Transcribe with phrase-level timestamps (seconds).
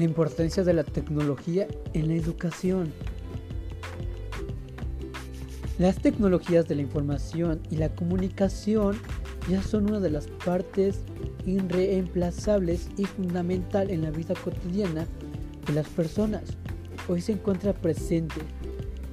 [0.00, 2.90] la importancia de la tecnología en la educación.
[5.78, 8.96] Las tecnologías de la información y la comunicación
[9.50, 11.00] ya son una de las partes
[11.44, 15.06] irreemplazables y fundamental en la vida cotidiana
[15.66, 16.44] de las personas.
[17.06, 18.40] Hoy se encuentra presente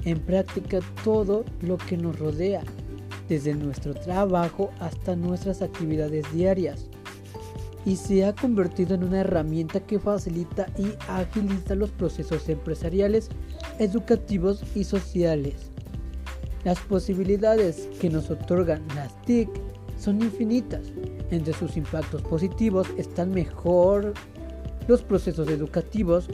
[0.06, 2.64] en práctica todo lo que nos rodea,
[3.28, 6.88] desde nuestro trabajo hasta nuestras actividades diarias
[7.87, 13.29] y se ha convertido en una herramienta que facilita y agiliza los procesos empresariales,
[13.79, 15.71] educativos y sociales.
[16.65, 19.50] Las posibilidades que nos otorgan las TIC
[19.97, 20.82] son infinitas.
[21.32, 24.13] Entre sus impactos positivos están mejor
[24.89, 26.27] los procesos educativos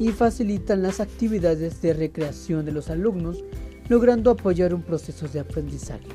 [0.00, 3.44] y facilitan las actividades de recreación de los alumnos,
[3.88, 6.08] logrando apoyar un proceso de aprendizaje.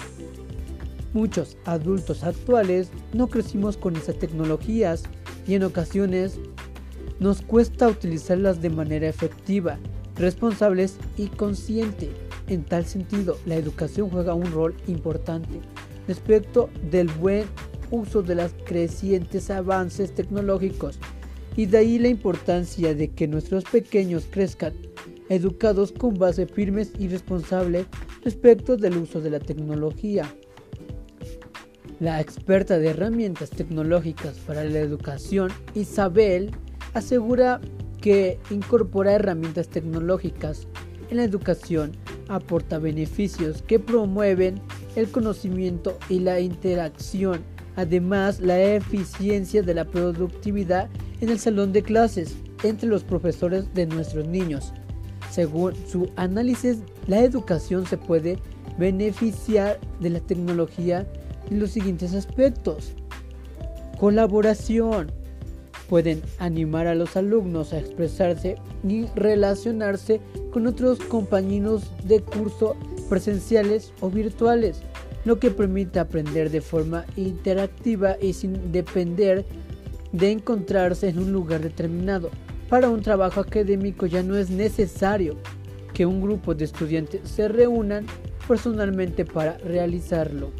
[1.13, 5.03] Muchos adultos actuales no crecimos con esas tecnologías
[5.45, 6.39] y en ocasiones
[7.19, 9.77] nos cuesta utilizarlas de manera efectiva,
[10.15, 12.09] responsables y consciente.
[12.47, 15.59] En tal sentido, la educación juega un rol importante
[16.07, 17.45] respecto del buen
[17.91, 20.97] uso de los crecientes avances tecnológicos
[21.55, 24.73] y de ahí la importancia de que nuestros pequeños crezcan
[25.29, 27.85] educados con base firmes y responsable
[28.23, 30.33] respecto del uso de la tecnología.
[32.01, 36.49] La experta de herramientas tecnológicas para la educación, Isabel,
[36.95, 37.61] asegura
[38.01, 40.67] que incorporar herramientas tecnológicas
[41.11, 41.91] en la educación
[42.27, 44.59] aporta beneficios que promueven
[44.95, 47.43] el conocimiento y la interacción,
[47.75, 53.85] además la eficiencia de la productividad en el salón de clases entre los profesores de
[53.85, 54.73] nuestros niños.
[55.29, 58.39] Según su análisis, la educación se puede
[58.79, 61.05] beneficiar de la tecnología
[61.49, 62.93] los siguientes aspectos.
[63.99, 65.11] Colaboración.
[65.89, 68.55] Pueden animar a los alumnos a expresarse
[68.87, 70.21] y relacionarse
[70.51, 72.77] con otros compañeros de curso
[73.09, 74.81] presenciales o virtuales,
[75.25, 79.45] lo que permite aprender de forma interactiva y sin depender
[80.13, 82.29] de encontrarse en un lugar determinado.
[82.69, 85.35] Para un trabajo académico ya no es necesario
[85.93, 88.05] que un grupo de estudiantes se reúnan
[88.47, 90.51] personalmente para realizarlo.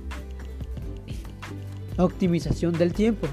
[2.03, 3.27] Optimización del tiempo.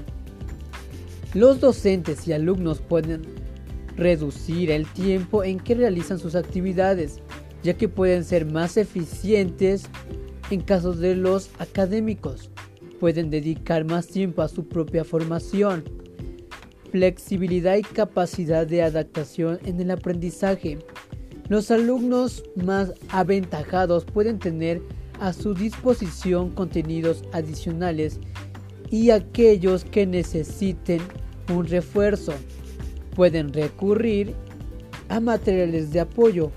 [1.33, 3.23] Los docentes y alumnos pueden
[3.95, 7.19] reducir el tiempo en que realizan sus actividades,
[7.63, 9.85] ya que pueden ser más eficientes
[10.51, 12.51] en casos de los académicos.
[12.99, 15.83] Pueden dedicar más tiempo a su propia formación.
[16.91, 20.79] Flexibilidad y capacidad de adaptación en el aprendizaje.
[21.47, 24.81] Los alumnos más aventajados pueden tener
[25.19, 28.19] a su disposición contenidos adicionales
[28.91, 31.01] y aquellos que necesiten
[31.53, 32.33] un refuerzo.
[33.15, 34.33] Pueden recurrir
[35.09, 36.51] a materiales de apoyo,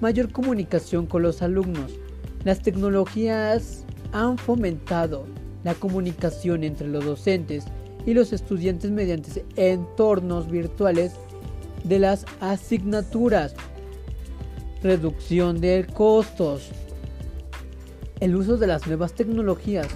[0.00, 1.92] mayor comunicación con los alumnos.
[2.44, 5.26] Las tecnologías han fomentado
[5.64, 7.64] la comunicación entre los docentes
[8.04, 11.12] y los estudiantes mediante entornos virtuales
[11.82, 13.54] de las asignaturas,
[14.82, 16.70] reducción de costos,
[18.20, 19.88] el uso de las nuevas tecnologías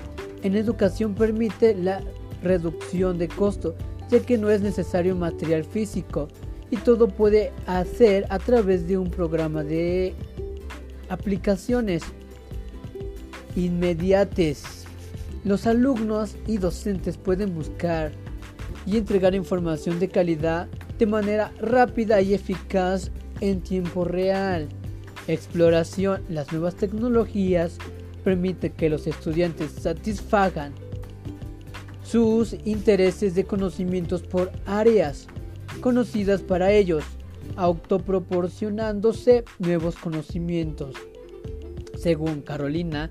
[0.43, 2.03] en educación permite la
[2.43, 3.75] reducción de costo,
[4.09, 6.29] ya que no es necesario material físico
[6.71, 10.15] y todo puede hacer a través de un programa de
[11.09, 12.03] aplicaciones
[13.57, 14.85] inmediates.
[15.45, 18.13] Los alumnos y docentes pueden buscar
[18.87, 20.69] y entregar información de calidad
[20.99, 24.69] de manera rápida y eficaz en tiempo real.
[25.27, 27.79] Exploración, las nuevas tecnologías
[28.21, 30.73] permite que los estudiantes satisfagan
[32.03, 35.27] sus intereses de conocimientos por áreas
[35.81, 37.05] conocidas para ellos,
[37.57, 40.95] autoproporcionándose nuevos conocimientos.
[41.97, 43.11] Según Carolina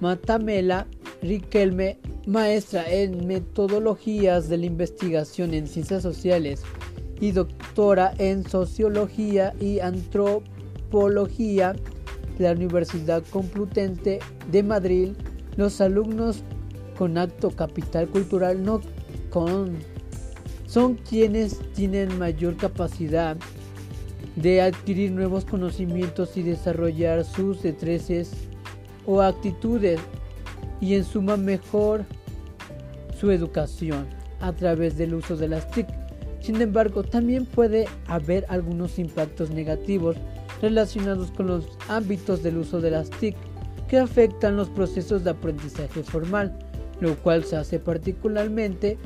[0.00, 0.86] Matamela
[1.22, 6.62] Riquelme, maestra en metodologías de la investigación en ciencias sociales
[7.20, 11.74] y doctora en sociología y antropología,
[12.38, 14.18] la Universidad Complutense
[14.50, 15.12] de Madrid,
[15.56, 16.42] los alumnos
[16.98, 18.80] con acto capital cultural no
[19.30, 19.76] con,
[20.66, 23.36] son quienes tienen mayor capacidad
[24.36, 28.30] de adquirir nuevos conocimientos y desarrollar sus destrezas
[29.06, 30.00] o actitudes
[30.80, 32.04] y en suma mejor
[33.18, 34.06] su educación
[34.40, 35.86] a través del uso de las TIC.
[36.40, 40.16] Sin embargo, también puede haber algunos impactos negativos
[40.60, 43.36] relacionados con los ámbitos del uso de las TIC
[43.88, 46.58] que afectan los procesos de aprendizaje formal,
[47.00, 48.98] lo cual se hace particularmente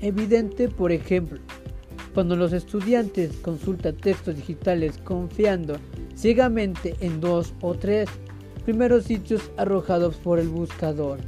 [0.00, 1.40] evidente, por ejemplo,
[2.14, 5.78] Cuando los estudiantes consultan textos digitales confiando
[6.14, 8.08] ciegamente en dos o tres
[8.64, 11.18] primeros sitios arrojados por el buscador.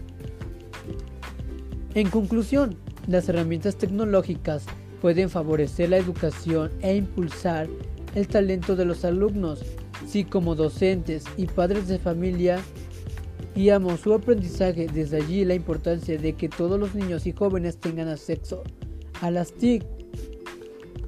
[1.95, 2.77] En conclusión,
[3.09, 4.65] las herramientas tecnológicas
[5.01, 7.69] pueden favorecer la educación e impulsar
[8.17, 9.63] el talento de los alumnos,
[10.07, 12.59] si como docentes y padres de familia
[13.55, 14.87] guiamos su aprendizaje.
[14.87, 18.65] Desde allí la importancia de que todos los niños y jóvenes tengan acceso
[19.21, 19.85] a las TIC.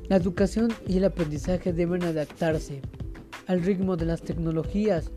[0.09, 2.83] La educación y el aprendizaje deben adaptarse
[3.47, 5.11] al ritmo de las tecnologías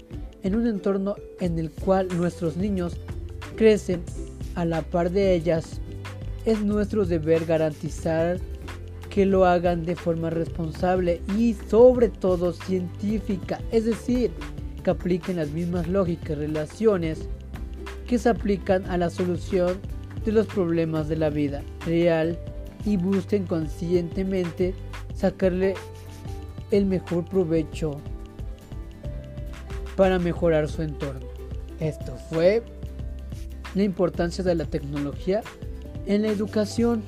[0.43, 2.95] en un entorno en el cual nuestros niños
[3.57, 4.01] crecen
[4.55, 5.81] a la par de ellas.
[6.45, 8.39] Es nuestro deber garantizar
[9.11, 14.31] que lo hagan de forma responsable y sobre todo científica, es decir,
[14.83, 17.27] que apliquen las mismas lógicas y relaciones
[18.07, 19.77] que se aplican a la solución
[20.25, 22.39] de los problemas de la vida real
[22.85, 24.73] y busquen conscientemente
[25.13, 25.75] sacarle
[26.71, 27.99] el mejor provecho
[29.97, 31.27] para mejorar su entorno.
[31.79, 32.63] Esto fue
[33.75, 35.41] la importancia de la tecnología
[36.05, 37.03] en la educación.